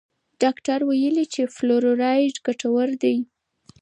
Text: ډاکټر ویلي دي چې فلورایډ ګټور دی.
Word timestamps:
ډاکټر 0.41 0.79
ویلي 0.89 1.25
دي 1.27 1.31
چې 1.33 1.41
فلورایډ 1.55 2.35
ګټور 2.45 2.89
دی. 3.03 3.15